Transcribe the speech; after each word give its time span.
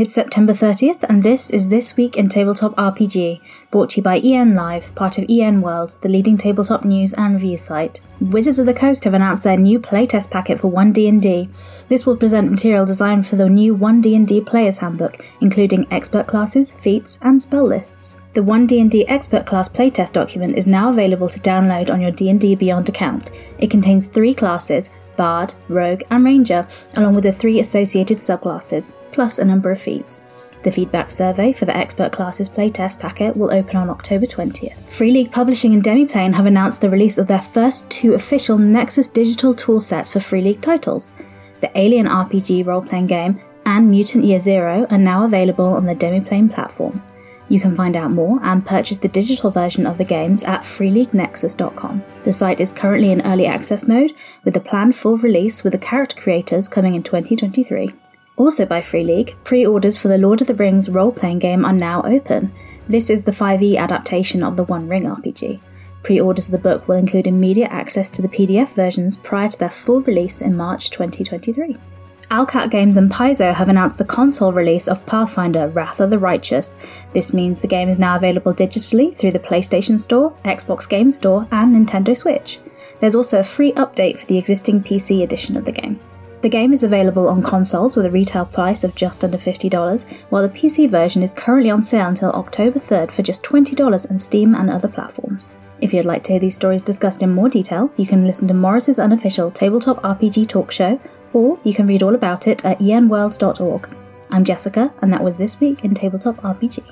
It's 0.00 0.14
September 0.14 0.54
30th, 0.54 1.02
and 1.10 1.22
this 1.22 1.50
is 1.50 1.68
This 1.68 1.94
Week 1.94 2.16
in 2.16 2.30
Tabletop 2.30 2.74
RPG, 2.76 3.38
brought 3.70 3.90
to 3.90 3.96
you 3.98 4.02
by 4.02 4.16
EN 4.16 4.54
Live, 4.54 4.94
part 4.94 5.18
of 5.18 5.26
EN 5.28 5.60
World, 5.60 5.96
the 6.00 6.08
leading 6.08 6.38
tabletop 6.38 6.86
news 6.86 7.12
and 7.12 7.34
review 7.34 7.58
site. 7.58 8.00
Wizards 8.18 8.58
of 8.58 8.64
the 8.64 8.72
Coast 8.72 9.04
have 9.04 9.12
announced 9.12 9.42
their 9.42 9.58
new 9.58 9.78
playtest 9.78 10.30
packet 10.30 10.58
for 10.58 10.72
1D&D. 10.72 11.50
This 11.90 12.06
will 12.06 12.16
present 12.16 12.50
material 12.50 12.86
designed 12.86 13.26
for 13.26 13.36
the 13.36 13.50
new 13.50 13.76
1D&D 13.76 14.40
Player's 14.40 14.78
Handbook, 14.78 15.22
including 15.42 15.86
expert 15.90 16.26
classes, 16.26 16.72
feats, 16.80 17.18
and 17.20 17.42
spell 17.42 17.66
lists. 17.66 18.16
The 18.32 18.40
1D&D 18.40 19.06
Expert 19.06 19.44
Class 19.44 19.68
playtest 19.68 20.14
document 20.14 20.56
is 20.56 20.66
now 20.66 20.88
available 20.88 21.28
to 21.28 21.40
download 21.40 21.90
on 21.90 22.00
your 22.00 22.12
D&D 22.12 22.54
Beyond 22.54 22.88
account. 22.88 23.32
It 23.58 23.70
contains 23.70 24.06
three 24.06 24.32
classes, 24.32 24.88
Bard, 25.20 25.52
Rogue, 25.68 26.02
and 26.08 26.24
Ranger, 26.24 26.66
along 26.96 27.14
with 27.14 27.24
the 27.24 27.32
three 27.32 27.60
associated 27.60 28.16
subclasses, 28.16 28.94
plus 29.12 29.38
a 29.38 29.44
number 29.44 29.70
of 29.70 29.78
feats. 29.78 30.22
The 30.62 30.70
feedback 30.70 31.10
survey 31.10 31.52
for 31.52 31.66
the 31.66 31.76
Expert 31.76 32.10
Classes 32.10 32.48
playtest 32.48 33.00
packet 33.00 33.36
will 33.36 33.52
open 33.52 33.76
on 33.76 33.90
October 33.90 34.24
20th. 34.24 34.78
Free 34.88 35.10
League 35.10 35.30
Publishing 35.30 35.74
and 35.74 35.84
Demiplane 35.84 36.32
have 36.32 36.46
announced 36.46 36.80
the 36.80 36.88
release 36.88 37.18
of 37.18 37.26
their 37.26 37.38
first 37.38 37.90
two 37.90 38.14
official 38.14 38.56
Nexus 38.56 39.08
digital 39.08 39.54
toolsets 39.54 40.10
for 40.10 40.20
Free 40.20 40.40
League 40.40 40.62
titles. 40.62 41.12
The 41.60 41.70
Alien 41.78 42.06
RPG 42.06 42.64
role 42.64 42.80
playing 42.80 43.08
game 43.08 43.40
and 43.66 43.90
Mutant 43.90 44.24
Year 44.24 44.40
Zero 44.40 44.86
are 44.90 44.96
now 44.96 45.26
available 45.26 45.66
on 45.66 45.84
the 45.84 45.94
Demiplane 45.94 46.50
platform. 46.50 47.02
You 47.50 47.58
can 47.58 47.74
find 47.74 47.96
out 47.96 48.12
more 48.12 48.38
and 48.44 48.64
purchase 48.64 48.98
the 48.98 49.08
digital 49.08 49.50
version 49.50 49.84
of 49.84 49.98
the 49.98 50.04
games 50.04 50.44
at 50.44 50.60
freeleaguenexus.com. 50.60 52.04
The 52.22 52.32
site 52.32 52.60
is 52.60 52.70
currently 52.70 53.10
in 53.10 53.26
early 53.26 53.44
access 53.44 53.88
mode 53.88 54.14
with 54.44 54.56
a 54.56 54.60
planned 54.60 54.94
full 54.94 55.16
release 55.16 55.64
with 55.64 55.72
the 55.72 55.78
character 55.78 56.14
creators 56.14 56.68
coming 56.68 56.94
in 56.94 57.02
2023. 57.02 57.90
Also 58.36 58.64
by 58.64 58.80
Free 58.80 59.02
League, 59.02 59.34
pre 59.42 59.66
orders 59.66 59.96
for 59.96 60.06
the 60.06 60.16
Lord 60.16 60.40
of 60.40 60.46
the 60.46 60.54
Rings 60.54 60.88
role 60.88 61.10
playing 61.10 61.40
game 61.40 61.64
are 61.64 61.72
now 61.72 62.02
open. 62.04 62.54
This 62.88 63.10
is 63.10 63.24
the 63.24 63.32
5e 63.32 63.76
adaptation 63.76 64.44
of 64.44 64.56
the 64.56 64.64
One 64.64 64.86
Ring 64.86 65.02
RPG. 65.02 65.60
Pre 66.04 66.20
orders 66.20 66.46
of 66.46 66.52
the 66.52 66.58
book 66.58 66.86
will 66.86 66.96
include 66.96 67.26
immediate 67.26 67.72
access 67.72 68.10
to 68.10 68.22
the 68.22 68.28
PDF 68.28 68.74
versions 68.74 69.16
prior 69.16 69.48
to 69.48 69.58
their 69.58 69.68
full 69.68 70.02
release 70.02 70.40
in 70.40 70.56
March 70.56 70.90
2023. 70.90 71.76
Owlcat 72.30 72.70
Games 72.70 72.96
and 72.96 73.10
Paizo 73.10 73.52
have 73.52 73.68
announced 73.68 73.98
the 73.98 74.04
console 74.04 74.52
release 74.52 74.86
of 74.86 75.04
Pathfinder 75.04 75.66
Wrath 75.66 75.98
of 75.98 76.10
the 76.10 76.18
Righteous. 76.18 76.76
This 77.12 77.32
means 77.32 77.60
the 77.60 77.66
game 77.66 77.88
is 77.88 77.98
now 77.98 78.14
available 78.14 78.54
digitally 78.54 79.16
through 79.16 79.32
the 79.32 79.40
PlayStation 79.40 79.98
Store, 79.98 80.32
Xbox 80.44 80.88
Game 80.88 81.10
Store, 81.10 81.48
and 81.50 81.74
Nintendo 81.74 82.16
Switch. 82.16 82.60
There's 83.00 83.16
also 83.16 83.40
a 83.40 83.44
free 83.44 83.72
update 83.72 84.20
for 84.20 84.26
the 84.26 84.38
existing 84.38 84.84
PC 84.84 85.24
edition 85.24 85.56
of 85.56 85.64
the 85.64 85.72
game. 85.72 85.98
The 86.42 86.48
game 86.48 86.72
is 86.72 86.84
available 86.84 87.28
on 87.28 87.42
consoles 87.42 87.96
with 87.96 88.06
a 88.06 88.10
retail 88.12 88.44
price 88.46 88.84
of 88.84 88.94
just 88.94 89.24
under 89.24 89.36
$50, 89.36 90.08
while 90.30 90.42
the 90.42 90.48
PC 90.48 90.88
version 90.88 91.24
is 91.24 91.34
currently 91.34 91.70
on 91.70 91.82
sale 91.82 92.06
until 92.06 92.30
October 92.30 92.78
3rd 92.78 93.10
for 93.10 93.22
just 93.22 93.42
$20 93.42 94.08
on 94.08 94.18
Steam 94.20 94.54
and 94.54 94.70
other 94.70 94.88
platforms. 94.88 95.50
If 95.80 95.92
you'd 95.92 96.06
like 96.06 96.22
to 96.24 96.32
hear 96.34 96.40
these 96.40 96.54
stories 96.54 96.82
discussed 96.82 97.22
in 97.24 97.32
more 97.32 97.48
detail, 97.48 97.90
you 97.96 98.06
can 98.06 98.24
listen 98.24 98.46
to 98.48 98.54
Morrus's 98.54 99.00
unofficial 99.00 99.50
tabletop 99.50 100.00
RPG 100.02 100.48
talk 100.48 100.70
show 100.70 101.00
or 101.32 101.58
you 101.64 101.74
can 101.74 101.86
read 101.86 102.02
all 102.02 102.14
about 102.14 102.46
it 102.46 102.64
at 102.64 102.78
enworld.org. 102.80 103.88
I'm 104.30 104.44
Jessica, 104.44 104.92
and 105.02 105.12
that 105.12 105.22
was 105.22 105.36
this 105.36 105.58
week 105.60 105.84
in 105.84 105.94
Tabletop 105.94 106.36
RPG. 106.42 106.82